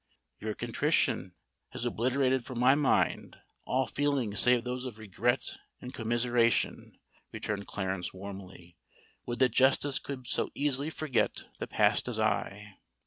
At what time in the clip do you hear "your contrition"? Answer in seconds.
0.39-1.35